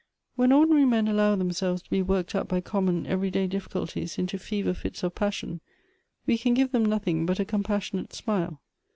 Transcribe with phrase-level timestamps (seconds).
[0.35, 4.39] When ordinary men allow themselves to be worked up by common every day difficulties into
[4.39, 5.61] fever fits of passion,
[6.25, 8.59] we can give them nothing but a compassionate smile.